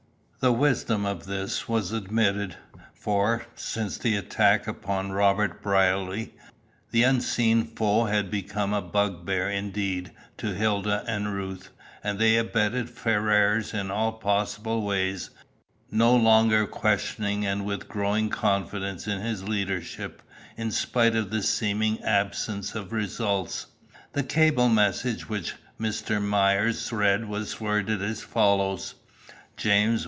[0.39, 2.55] The wisdom of this was admitted,
[2.95, 6.33] for, since the attack upon Robert Brierly,
[6.89, 11.69] the unseen foe had become a bugbear indeed to Hilda and Ruth;
[12.03, 15.29] and they abetted Ferrars in all possible ways,
[15.91, 20.23] no longer questioning and with growing confidence in his leadership,
[20.57, 23.67] in spite of the seeming absence of results.
[24.13, 26.19] The cable message which Mr.
[26.19, 28.95] Myers read was worded as follows:
[29.55, 29.89] "Jas.